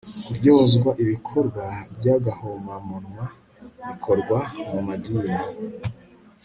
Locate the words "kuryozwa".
0.25-0.89